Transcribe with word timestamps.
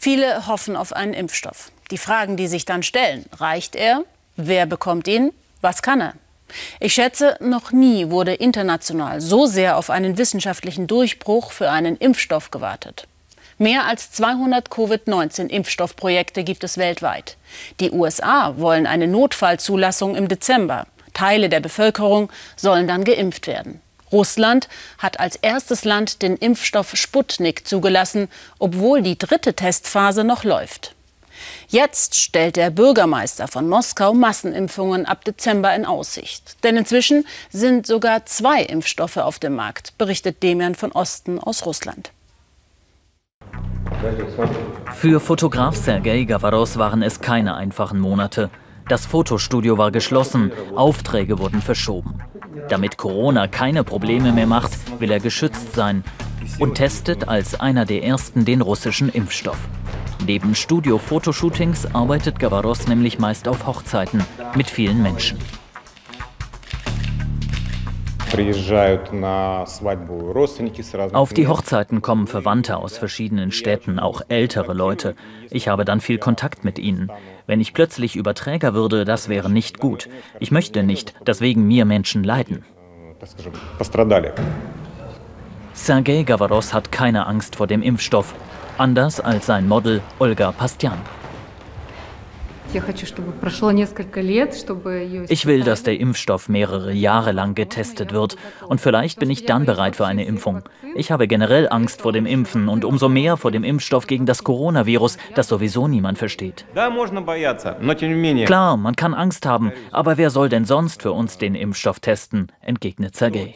Viele 0.00 0.46
hoffen 0.46 0.76
auf 0.76 0.92
einen 0.92 1.12
Impfstoff. 1.12 1.72
Die 1.90 1.98
Fragen, 1.98 2.36
die 2.36 2.46
sich 2.46 2.64
dann 2.64 2.84
stellen, 2.84 3.24
reicht 3.36 3.74
er? 3.74 4.04
Wer 4.36 4.66
bekommt 4.66 5.08
ihn? 5.08 5.32
Was 5.60 5.82
kann 5.82 6.00
er? 6.00 6.14
Ich 6.78 6.94
schätze, 6.94 7.36
noch 7.40 7.72
nie 7.72 8.08
wurde 8.08 8.32
international 8.34 9.20
so 9.20 9.46
sehr 9.46 9.76
auf 9.76 9.90
einen 9.90 10.16
wissenschaftlichen 10.16 10.86
Durchbruch 10.86 11.50
für 11.50 11.70
einen 11.70 11.96
Impfstoff 11.96 12.50
gewartet. 12.50 13.08
Mehr 13.58 13.86
als 13.86 14.12
200 14.12 14.70
Covid-19-Impfstoffprojekte 14.70 16.44
gibt 16.44 16.62
es 16.62 16.78
weltweit. 16.78 17.36
Die 17.80 17.90
USA 17.90 18.54
wollen 18.56 18.86
eine 18.86 19.08
Notfallzulassung 19.08 20.14
im 20.14 20.28
Dezember. 20.28 20.86
Teile 21.12 21.48
der 21.48 21.58
Bevölkerung 21.58 22.30
sollen 22.56 22.86
dann 22.86 23.02
geimpft 23.02 23.48
werden. 23.48 23.80
Russland 24.12 24.68
hat 24.98 25.20
als 25.20 25.36
erstes 25.36 25.84
Land 25.84 26.22
den 26.22 26.36
Impfstoff 26.36 26.96
Sputnik 26.96 27.66
zugelassen, 27.66 28.28
obwohl 28.58 29.02
die 29.02 29.18
dritte 29.18 29.54
Testphase 29.54 30.24
noch 30.24 30.44
läuft. 30.44 30.94
Jetzt 31.68 32.16
stellt 32.16 32.56
der 32.56 32.70
Bürgermeister 32.70 33.48
von 33.48 33.68
Moskau 33.68 34.14
Massenimpfungen 34.14 35.06
ab 35.06 35.24
Dezember 35.24 35.74
in 35.74 35.84
Aussicht. 35.84 36.56
Denn 36.64 36.76
inzwischen 36.76 37.26
sind 37.50 37.86
sogar 37.86 38.26
zwei 38.26 38.62
Impfstoffe 38.62 39.18
auf 39.18 39.38
dem 39.38 39.54
Markt, 39.54 39.96
berichtet 39.98 40.42
Demian 40.42 40.74
von 40.74 40.92
Osten 40.92 41.38
aus 41.38 41.66
Russland. 41.66 42.10
Für 44.94 45.20
Fotograf 45.20 45.76
Sergei 45.76 46.24
Gavaros 46.24 46.78
waren 46.78 47.02
es 47.02 47.20
keine 47.20 47.54
einfachen 47.54 47.98
Monate. 47.98 48.50
Das 48.88 49.06
Fotostudio 49.06 49.76
war 49.76 49.90
geschlossen, 49.90 50.52
Aufträge 50.74 51.38
wurden 51.38 51.60
verschoben. 51.60 52.22
Damit 52.68 52.96
Corona 52.96 53.46
keine 53.46 53.84
Probleme 53.84 54.32
mehr 54.32 54.46
macht, 54.46 54.72
will 55.00 55.10
er 55.10 55.20
geschützt 55.20 55.74
sein 55.74 56.04
und 56.58 56.74
testet 56.74 57.28
als 57.28 57.58
einer 57.58 57.84
der 57.84 58.04
ersten 58.04 58.44
den 58.44 58.60
russischen 58.60 59.08
Impfstoff. 59.08 59.58
Neben 60.26 60.54
Studio-Fotoshootings 60.54 61.94
arbeitet 61.94 62.38
Gavaros 62.38 62.88
nämlich 62.88 63.18
meist 63.18 63.48
auf 63.48 63.66
Hochzeiten 63.66 64.24
mit 64.56 64.68
vielen 64.68 65.02
Menschen. 65.02 65.38
Auf 71.12 71.32
die 71.32 71.48
Hochzeiten 71.48 72.02
kommen 72.02 72.26
Verwandte 72.26 72.76
aus 72.76 72.98
verschiedenen 72.98 73.52
Städten, 73.52 73.98
auch 73.98 74.20
ältere 74.28 74.74
Leute. 74.74 75.14
Ich 75.50 75.68
habe 75.68 75.84
dann 75.84 76.00
viel 76.00 76.18
Kontakt 76.18 76.62
mit 76.62 76.78
ihnen. 76.78 77.10
Wenn 77.48 77.62
ich 77.62 77.72
plötzlich 77.72 78.14
Überträger 78.14 78.74
würde, 78.74 79.06
das 79.06 79.30
wäre 79.30 79.48
nicht 79.50 79.78
gut. 79.78 80.10
Ich 80.38 80.50
möchte 80.50 80.82
nicht, 80.82 81.14
dass 81.24 81.40
wegen 81.40 81.66
mir 81.66 81.86
Menschen 81.86 82.22
leiden. 82.22 82.62
Sergei 85.72 86.24
Gavaros 86.24 86.74
hat 86.74 86.92
keine 86.92 87.26
Angst 87.26 87.56
vor 87.56 87.66
dem 87.66 87.80
Impfstoff, 87.80 88.34
anders 88.76 89.18
als 89.18 89.46
sein 89.46 89.66
Model 89.66 90.02
Olga 90.18 90.52
Pastian. 90.52 90.98
Ich 95.28 95.46
will, 95.46 95.64
dass 95.64 95.82
der 95.82 96.00
Impfstoff 96.00 96.48
mehrere 96.50 96.92
Jahre 96.92 97.32
lang 97.32 97.54
getestet 97.54 98.12
wird 98.12 98.36
und 98.68 98.80
vielleicht 98.80 99.18
bin 99.18 99.30
ich 99.30 99.46
dann 99.46 99.64
bereit 99.64 99.96
für 99.96 100.06
eine 100.06 100.24
Impfung. 100.26 100.62
Ich 100.94 101.10
habe 101.10 101.26
generell 101.28 101.68
Angst 101.70 102.02
vor 102.02 102.12
dem 102.12 102.26
Impfen 102.26 102.68
und 102.68 102.84
umso 102.84 103.08
mehr 103.08 103.38
vor 103.38 103.50
dem 103.50 103.64
Impfstoff 103.64 104.06
gegen 104.06 104.26
das 104.26 104.44
Coronavirus, 104.44 105.16
das 105.34 105.48
sowieso 105.48 105.88
niemand 105.88 106.18
versteht. 106.18 106.66
Klar, 108.44 108.76
man 108.76 108.96
kann 108.96 109.14
Angst 109.14 109.46
haben, 109.46 109.72
aber 109.90 110.18
wer 110.18 110.28
soll 110.28 110.50
denn 110.50 110.66
sonst 110.66 111.00
für 111.00 111.12
uns 111.12 111.38
den 111.38 111.54
Impfstoff 111.54 112.00
testen, 112.00 112.52
entgegnet 112.60 113.16
Sergei. 113.16 113.54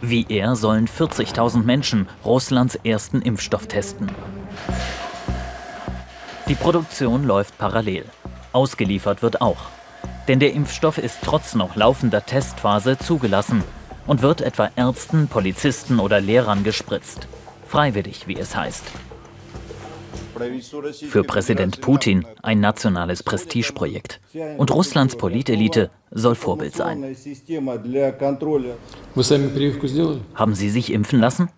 Wie 0.00 0.26
er 0.28 0.56
sollen 0.56 0.86
40.000 0.86 1.64
Menschen 1.64 2.08
Russlands 2.24 2.76
ersten 2.76 3.20
Impfstoff 3.20 3.66
testen. 3.66 4.08
Die 6.50 6.56
Produktion 6.56 7.22
läuft 7.22 7.58
parallel. 7.58 8.06
Ausgeliefert 8.50 9.22
wird 9.22 9.40
auch. 9.40 9.68
Denn 10.26 10.40
der 10.40 10.52
Impfstoff 10.52 10.98
ist 10.98 11.18
trotz 11.22 11.54
noch 11.54 11.76
laufender 11.76 12.26
Testphase 12.26 12.98
zugelassen 12.98 13.62
und 14.08 14.20
wird 14.20 14.40
etwa 14.40 14.68
Ärzten, 14.74 15.28
Polizisten 15.28 16.00
oder 16.00 16.20
Lehrern 16.20 16.64
gespritzt. 16.64 17.28
Freiwillig, 17.68 18.26
wie 18.26 18.36
es 18.36 18.56
heißt. 18.56 18.82
Für 21.08 21.22
Präsident 21.22 21.80
Putin 21.82 22.26
ein 22.42 22.58
nationales 22.58 23.22
Prestigeprojekt. 23.22 24.20
Und 24.58 24.72
Russlands 24.72 25.14
Politelite 25.14 25.90
soll 26.10 26.34
Vorbild 26.34 26.74
sein. 26.74 27.14
Haben 30.34 30.54
Sie 30.56 30.70
sich 30.70 30.92
impfen 30.92 31.20
lassen? 31.20 31.48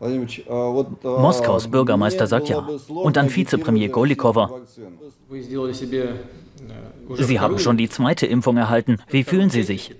Moskaus 0.00 1.68
Bürgermeister 1.68 2.26
sagt 2.26 2.48
ja. 2.48 2.58
Und 2.88 3.16
dann 3.16 3.34
Vizepremier 3.34 3.88
Golikova. 3.88 4.60
Sie 7.14 7.40
haben 7.40 7.58
schon 7.58 7.76
die 7.76 7.88
zweite 7.88 8.26
Impfung 8.26 8.56
erhalten. 8.56 8.98
Wie 9.08 9.24
fühlen 9.24 9.50
Sie 9.50 9.62
sich? 9.62 9.94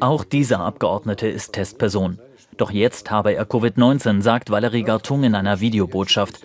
Auch 0.00 0.24
dieser 0.24 0.60
Abgeordnete 0.60 1.28
ist 1.28 1.52
Testperson. 1.52 2.18
Doch 2.56 2.70
jetzt 2.70 3.10
habe 3.10 3.34
er 3.34 3.44
Covid-19, 3.44 4.22
sagt 4.22 4.50
Valerie 4.50 4.82
Gartung 4.82 5.24
in 5.24 5.34
einer 5.34 5.60
Videobotschaft. 5.60 6.40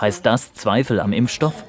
Heißt 0.00 0.26
das 0.26 0.52
Zweifel 0.52 1.00
am 1.00 1.12
Impfstoff? 1.12 1.64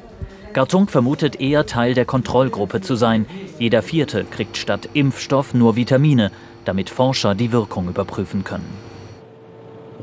Gartung 0.54 0.88
vermutet 0.88 1.40
eher 1.40 1.66
Teil 1.66 1.94
der 1.94 2.06
Kontrollgruppe 2.06 2.82
zu 2.82 2.96
sein. 2.96 3.26
Jeder 3.60 3.82
Vierte 3.82 4.26
kriegt 4.26 4.58
statt 4.58 4.90
Impfstoff 4.94 5.54
nur 5.54 5.76
Vitamine, 5.76 6.32
damit 6.66 6.90
Forscher 6.90 7.36
die 7.36 7.52
Wirkung 7.52 7.88
überprüfen 7.88 8.44
können. 8.44 8.70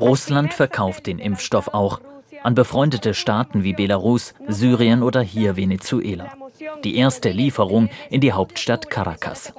Russland 0.00 0.52
verkauft 0.52 1.06
den 1.06 1.18
Impfstoff 1.18 1.68
auch 1.68 2.00
an 2.42 2.54
befreundete 2.54 3.14
Staaten 3.14 3.64
wie 3.64 3.72
Belarus, 3.72 4.34
Syrien 4.46 5.02
oder 5.02 5.20
hier 5.20 5.56
Venezuela. 5.56 6.32
Die 6.84 6.96
erste 6.96 7.30
Lieferung 7.30 7.88
in 8.08 8.20
die 8.20 8.32
Hauptstadt 8.32 8.88
Caracas. 8.88 9.52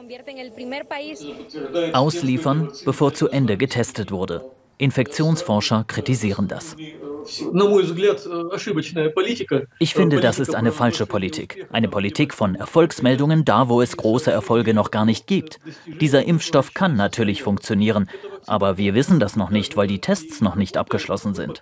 Ausliefern, 1.93 2.69
bevor 2.85 3.13
zu 3.13 3.27
Ende 3.27 3.57
getestet 3.57 4.11
wurde. 4.11 4.49
Infektionsforscher 4.77 5.83
kritisieren 5.87 6.47
das. 6.47 6.75
Ich 9.79 9.93
finde, 9.93 10.19
das 10.19 10.39
ist 10.39 10.55
eine 10.55 10.71
falsche 10.71 11.05
Politik. 11.05 11.67
Eine 11.71 11.87
Politik 11.87 12.33
von 12.33 12.55
Erfolgsmeldungen 12.55 13.45
da, 13.45 13.69
wo 13.69 13.81
es 13.81 13.97
große 13.97 14.31
Erfolge 14.31 14.73
noch 14.73 14.91
gar 14.91 15.05
nicht 15.05 15.27
gibt. 15.27 15.59
Dieser 15.99 16.25
Impfstoff 16.25 16.73
kann 16.73 16.95
natürlich 16.95 17.43
funktionieren, 17.43 18.09
aber 18.45 18.77
wir 18.77 18.93
wissen 18.93 19.19
das 19.19 19.35
noch 19.35 19.49
nicht, 19.49 19.77
weil 19.77 19.87
die 19.87 19.99
Tests 19.99 20.41
noch 20.41 20.55
nicht 20.55 20.77
abgeschlossen 20.77 21.33
sind. 21.33 21.61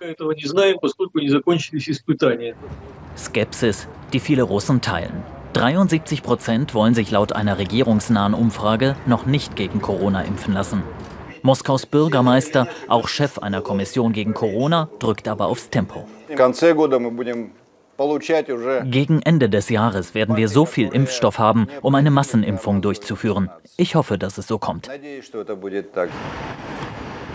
Skepsis, 3.16 3.88
die 4.12 4.20
viele 4.20 4.42
Russen 4.42 4.80
teilen. 4.80 5.22
73 5.54 6.22
Prozent 6.22 6.74
wollen 6.74 6.94
sich 6.94 7.10
laut 7.10 7.32
einer 7.32 7.58
regierungsnahen 7.58 8.34
Umfrage 8.34 8.94
noch 9.06 9.24
nicht 9.24 9.56
gegen 9.56 9.80
Corona 9.80 10.20
impfen 10.20 10.52
lassen. 10.52 10.82
Moskaus 11.46 11.86
Bürgermeister, 11.86 12.66
auch 12.88 13.06
Chef 13.06 13.38
einer 13.38 13.62
Kommission 13.62 14.12
gegen 14.12 14.34
Corona, 14.34 14.88
drückt 14.98 15.28
aber 15.28 15.46
aufs 15.46 15.70
Tempo. 15.70 16.04
Gegen 18.84 19.22
Ende 19.22 19.48
des 19.48 19.68
Jahres 19.70 20.14
werden 20.14 20.36
wir 20.36 20.48
so 20.48 20.66
viel 20.66 20.88
Impfstoff 20.88 21.38
haben, 21.38 21.68
um 21.82 21.94
eine 21.94 22.10
Massenimpfung 22.10 22.82
durchzuführen. 22.82 23.48
Ich 23.76 23.94
hoffe, 23.94 24.18
dass 24.18 24.38
es 24.38 24.48
so 24.48 24.58
kommt. 24.58 24.90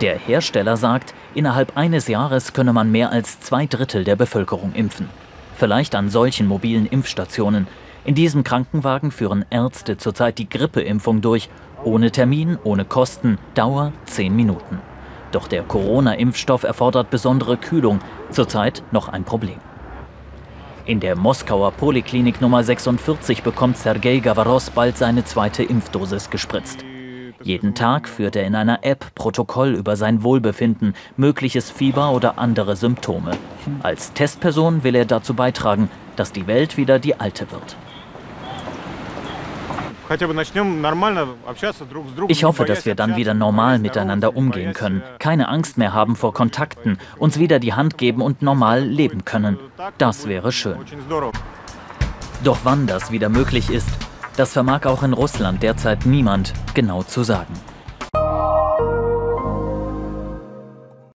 Der 0.01 0.17
Hersteller 0.17 0.75
sagt, 0.75 1.13
innerhalb 1.33 1.77
eines 1.77 2.07
Jahres 2.09 2.51
könne 2.51 2.73
man 2.73 2.91
mehr 2.91 3.11
als 3.11 3.39
zwei 3.39 3.65
Drittel 3.65 4.03
der 4.03 4.17
Bevölkerung 4.17 4.73
impfen. 4.73 5.09
Vielleicht 5.55 5.95
an 5.95 6.09
solchen 6.09 6.47
mobilen 6.47 6.85
Impfstationen. 6.85 7.67
In 8.03 8.15
diesem 8.15 8.43
Krankenwagen 8.43 9.11
führen 9.11 9.45
Ärzte 9.51 9.95
zurzeit 9.95 10.39
die 10.39 10.49
Grippeimpfung 10.49 11.21
durch 11.21 11.49
ohne 11.83 12.11
Termin, 12.11 12.57
ohne 12.63 12.83
Kosten, 12.83 13.37
Dauer 13.53 13.91
10 14.05 14.35
Minuten. 14.35 14.79
Doch 15.31 15.47
der 15.47 15.61
Corona-Impfstoff 15.61 16.63
erfordert 16.63 17.11
besondere 17.11 17.57
Kühlung, 17.57 17.99
zurzeit 18.31 18.83
noch 18.91 19.07
ein 19.07 19.23
Problem. 19.23 19.59
In 20.85 20.99
der 20.99 21.15
Moskauer 21.15 21.71
Poliklinik 21.71 22.41
Nummer 22.41 22.63
46 22.63 23.43
bekommt 23.43 23.77
Sergei 23.77 24.17
Gavaros 24.17 24.71
bald 24.71 24.97
seine 24.97 25.23
zweite 25.23 25.61
Impfdosis 25.63 26.31
gespritzt. 26.31 26.83
Jeden 27.43 27.75
Tag 27.75 28.09
führt 28.09 28.35
er 28.35 28.45
in 28.45 28.55
einer 28.55 28.83
App 28.83 29.13
Protokoll 29.13 29.73
über 29.73 29.95
sein 29.95 30.23
Wohlbefinden, 30.23 30.95
mögliches 31.17 31.69
Fieber 31.69 32.11
oder 32.11 32.39
andere 32.39 32.75
Symptome. 32.75 33.31
Als 33.83 34.13
Testperson 34.13 34.83
will 34.83 34.95
er 34.95 35.05
dazu 35.05 35.35
beitragen, 35.35 35.89
dass 36.15 36.31
die 36.31 36.47
Welt 36.47 36.77
wieder 36.77 36.99
die 36.99 37.19
alte 37.19 37.51
wird. 37.51 37.77
Ich 42.27 42.43
hoffe, 42.43 42.65
dass 42.65 42.85
wir 42.85 42.95
dann 42.95 43.15
wieder 43.15 43.33
normal 43.33 43.79
miteinander 43.79 44.35
umgehen 44.35 44.73
können, 44.73 45.03
keine 45.19 45.47
Angst 45.47 45.77
mehr 45.77 45.93
haben 45.93 46.15
vor 46.15 46.33
Kontakten, 46.33 46.97
uns 47.17 47.39
wieder 47.39 47.59
die 47.59 47.73
Hand 47.73 47.97
geben 47.97 48.21
und 48.21 48.41
normal 48.41 48.83
leben 48.83 49.25
können. 49.25 49.57
Das 49.97 50.27
wäre 50.27 50.51
schön. 50.51 50.77
Doch 52.43 52.59
wann 52.63 52.87
das 52.87 53.11
wieder 53.11 53.29
möglich 53.29 53.69
ist, 53.69 53.89
das 54.37 54.53
vermag 54.53 54.85
auch 54.85 55.03
in 55.03 55.13
Russland 55.13 55.61
derzeit 55.61 56.05
niemand 56.05 56.53
genau 56.73 57.03
zu 57.03 57.23
sagen. 57.23 57.53